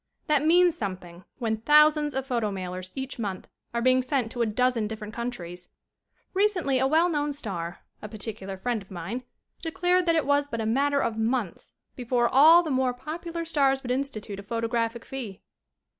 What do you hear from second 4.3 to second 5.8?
to a dozen different countries.